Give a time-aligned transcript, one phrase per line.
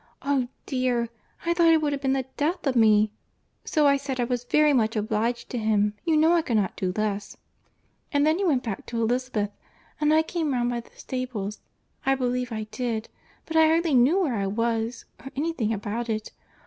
[0.23, 0.47] Oh!
[0.65, 1.09] dear,
[1.45, 3.11] I thought it would have been the death of me!
[3.63, 6.75] So I said, I was very much obliged to him: you know I could not
[6.75, 7.37] do less;
[8.11, 9.51] and then he went back to Elizabeth,
[9.99, 14.47] and I came round by the stables—I believe I did—but I hardly knew where I
[14.47, 16.31] was, or any thing about it.